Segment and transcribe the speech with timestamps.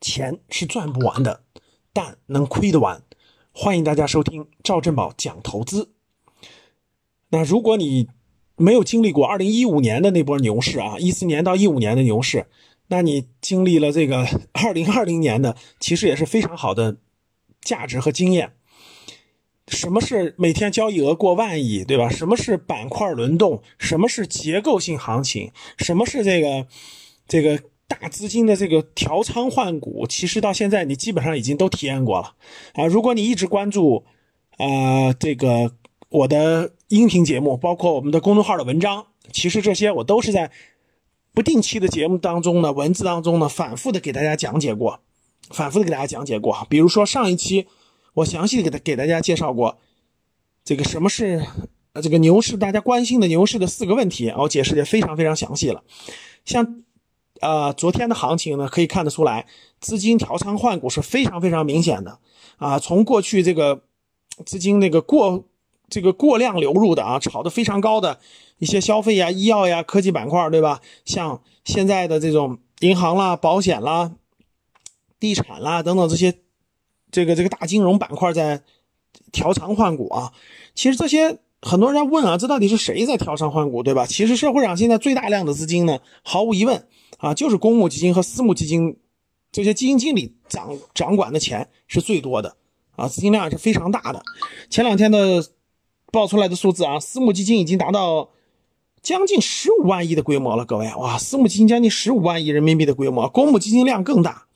[0.00, 1.42] 钱是赚不完的，
[1.92, 3.02] 但能亏得完。
[3.52, 5.92] 欢迎大家收听赵振宝讲投资。
[7.30, 8.08] 那如果你
[8.56, 12.46] 没有经历过二零一五年的那波牛市啊，一四年到一五年的牛市，
[12.88, 16.96] 那你经历了这个 二零二零年的，其实也是非常好的
[17.60, 18.52] 价值和经验。
[19.68, 22.08] 什么是每天交易额过万亿，对吧？
[22.08, 23.62] 什么是板块轮动？
[23.78, 25.52] 什么是结构性行情？
[25.78, 26.66] 什么是这个
[27.28, 30.06] 这个大资金的这个调仓换股？
[30.08, 32.34] 其实到现在你基本上已经都体验过了
[32.74, 32.86] 啊！
[32.86, 34.04] 如果你一直关注
[34.56, 35.72] 啊这个
[36.08, 40.50] 我的音频节目，包括我们的公众号的文章，其实这些我都是在
[41.34, 45.00] 不定期的节目当中呢，文字当中呢，反复的给大家讲解过，
[45.50, 46.66] 反复的给大家讲解过。
[46.70, 47.66] 比如说上一期。
[48.12, 49.78] 我详细的给他给大家介绍过，
[50.64, 51.46] 这个什么是
[51.92, 55.84] 呃这个牛市，大家关心的牛市的四个问题，我解释的非常非常详细了。
[56.44, 56.82] 像
[57.40, 59.46] 呃昨天的行情呢，可以看得出来，
[59.80, 62.18] 资金调仓换股是非常非常明显的
[62.58, 62.78] 啊。
[62.78, 63.82] 从过去这个
[64.46, 65.44] 资金那个过
[65.88, 68.20] 这个过量流入的啊，炒得非常高的
[68.58, 70.80] 一些消费呀、医药呀、科技板块，对吧？
[71.04, 74.12] 像现在的这种银行啦、保险啦、
[75.18, 76.38] 地产啦等等这些。
[77.12, 78.62] 这个这个大金融板块在
[79.32, 80.32] 调仓换股啊，
[80.76, 84.06] 其实这些很多人在问啊，这到底是谁在调仓换股，对吧？
[84.06, 86.86] 其实社会上现在最大量的资金呢，毫无疑问
[87.18, 88.96] 啊，就是公募基金和私募基金
[89.52, 92.56] 这些基金经理掌掌管的钱是最多的
[92.96, 94.22] 啊，资金量是非常大的。
[94.70, 95.44] 前两天的
[96.10, 98.30] 报出来的数字啊，私募基金已经达到
[99.02, 104.46] 将近十五万亿的规模了，各位哇，私募基金将近十五万亿人民币的规模，公募基金量更大。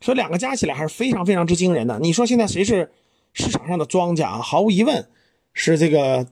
[0.00, 1.98] 所以两个加起来还是非常非常之惊人的。
[1.98, 2.92] 你说现在谁是
[3.32, 4.38] 市场上的庄家啊？
[4.40, 5.08] 毫无疑问
[5.52, 6.26] 是这个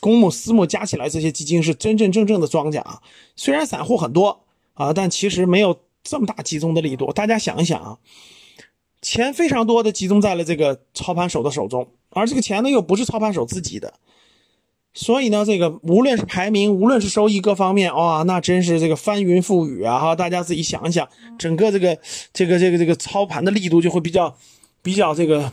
[0.00, 3.00] 公募、私募加起来这些基金是真真正正的庄家啊。
[3.34, 4.44] 虽然散户很多
[4.74, 7.12] 啊，但其实没有这么大集中的力度。
[7.12, 7.98] 大家想一想啊，
[9.02, 13.94] 钱非常多的集中在了这个操盘手的手中，而这个钱呢又不是操盘手自己的。
[14.98, 19.98] 所以呢，这个无论是排名，无论是收益各方面，哇，那真是这个翻云覆雨啊！
[19.98, 21.06] 哈，大家自己想一想，
[21.38, 21.98] 整个这个
[22.32, 24.34] 这个这个这个操盘的力度就会比较
[24.80, 25.52] 比较这个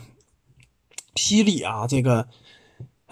[1.14, 1.86] 犀利啊！
[1.86, 2.26] 这个，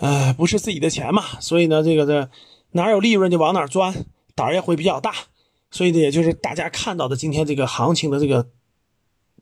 [0.02, 2.28] 呃，不是自己的钱嘛，所以呢，这个这
[2.72, 4.04] 哪有利润就往哪钻，
[4.34, 5.14] 胆儿也会比较大。
[5.70, 8.48] 所以呢，也就是大家看到的今天这个行情的这个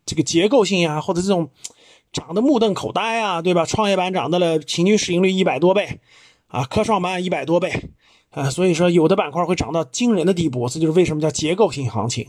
[0.05, 1.49] 这个结构性呀，或者这种
[2.13, 3.65] 涨得目瞪口呆啊，对吧？
[3.65, 6.01] 创业板涨到了平均市盈率一百多倍。
[6.49, 7.91] 啊，科创板一百多倍，
[8.31, 12.27] 啊，所以说有的板块会涨到惊人的地步，这就是为什么叫结构性行情。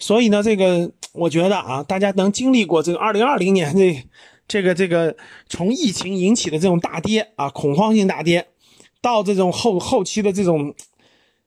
[0.00, 4.04] 所以呢，这个我觉得啊，大家能经历过这个二零二零年这
[4.48, 5.16] 这个这个
[5.48, 8.48] 从疫情引起的这种大跌啊，恐慌性大跌，
[9.00, 10.74] 到这种后后期的这种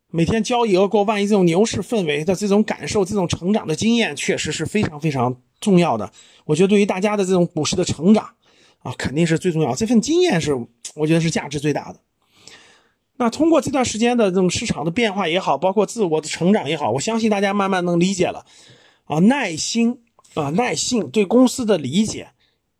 [0.09, 6.11] 每天交易额过万亿这种牛市氛围的这种感受，这种成长的经验，确实是非常非常重要的。
[6.45, 8.31] 我觉得对于大家的这种股市的成长
[8.79, 9.75] 啊，肯定是最重要。
[9.75, 10.53] 这份经验是
[10.95, 11.99] 我觉得是价值最大的。
[13.17, 18.45] 那通过这段时间的这种市场的变化也好，包括自我的成长也好，我相信大家慢慢能理解了，
[19.05, 19.99] 啊，耐心
[20.33, 22.31] 啊，耐性对公司的理解，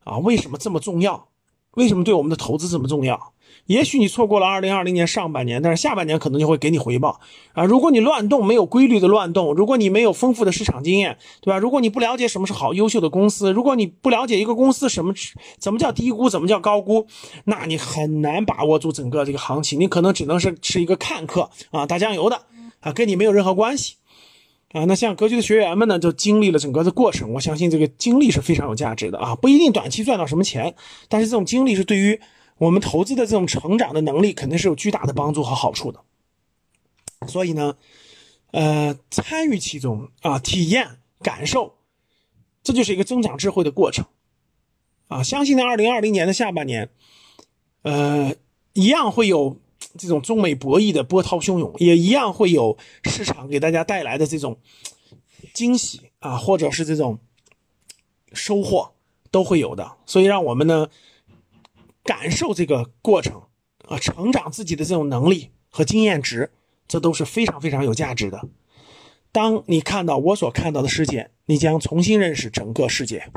[0.05, 1.27] 啊，为什么这么重要？
[1.71, 3.33] 为什么对我们的投资这么重要？
[3.65, 7.19] 也许你错过了二零二零年上半年，但是下半年可能就会给你回报
[7.53, 7.65] 啊！
[7.65, 11.57] 如果你乱动，没有规律的乱动，如果你没有丰富的市场经验，对吧？
[11.57, 15.13] 如果你不了解什么是好优秀的公司，如果你不了解一个公司什么
[15.57, 17.07] 怎么叫低估，怎么叫高估，
[17.45, 22.41] 那你很难把握住整个这个行情，你可能只能是是一个看客啊，打酱油的
[22.81, 23.95] 啊，跟你没有任何关系
[24.75, 24.85] 啊。
[24.85, 30.75] 那像格局的学员们呢，就经历了整个的过程，我相信这个经历是非常有价值的啊，不一定短期赚到什么钱，
[31.09, 32.19] 但是这种经历是对于。
[32.57, 35.99] 我们投资的这种成长的能力肯定是有巨大的帮助和好处的，
[37.27, 37.75] 所以呢，
[38.51, 41.75] 呃，参与其中啊，体验感受，
[42.63, 44.05] 这就是一个增长智慧的过程，
[45.09, 46.89] 啊，相信在二零二零年的下半年，
[47.81, 48.33] 呃，
[48.71, 49.59] 一样会有
[49.97, 54.59] 这种中美博弈的波涛汹涌，也一样会有市场给大家带来的这种
[55.53, 57.19] 惊喜啊，或者是这种
[58.33, 58.93] 收获
[59.31, 60.87] 都会有的，所以让我们呢。
[62.07, 63.41] 感受这个过程
[63.87, 66.51] 啊，成长自己的这种能力和经验值，
[66.87, 68.47] 这都是非常非常有价值的。
[69.31, 73.31] 当你看到我所看到的世界，你将重新认识整个世界。